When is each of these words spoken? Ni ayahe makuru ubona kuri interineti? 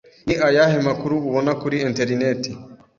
Ni 0.25 0.35
ayahe 0.47 0.77
makuru 0.87 1.15
ubona 1.29 1.51
kuri 1.61 1.77
interineti? 1.87 2.51